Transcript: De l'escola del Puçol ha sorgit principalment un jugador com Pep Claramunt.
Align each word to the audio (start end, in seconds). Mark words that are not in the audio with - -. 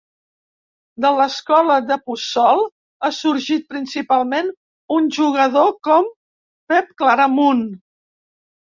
De 1.03 1.11
l'escola 1.19 1.75
del 1.89 1.99
Puçol 2.07 2.65
ha 3.09 3.13
sorgit 3.19 3.69
principalment 3.75 4.51
un 4.99 5.13
jugador 5.21 5.73
com 5.93 6.13
Pep 6.75 6.93
Claramunt. 7.01 7.67